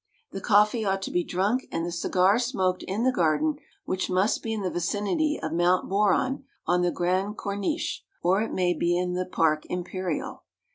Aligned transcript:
The 0.31 0.41
coffee 0.41 0.83
ought 0.83 1.03
to 1.03 1.11
be 1.11 1.23
drunk 1.23 1.67
and 1.71 1.85
the 1.85 1.91
cigar 1.91 2.39
smoked 2.39 2.81
in 2.87 3.03
the 3.03 3.11
garden 3.11 3.57
which 3.85 4.09
must 4.09 4.41
be 4.41 4.51
in 4.51 4.63
the 4.63 4.71
vicinity 4.71 5.39
of 5.39 5.53
Mount 5.53 5.87
Boron 5.89 6.43
on 6.65 6.81
the 6.81 6.89
Grande 6.89 7.37
Corniche 7.37 7.99
or 8.23 8.41
it 8.41 8.51
may 8.51 8.73
be 8.73 8.97
in 8.97 9.13
the 9.13 9.27
Pare 9.27 9.61
Imperial. 9.69 10.41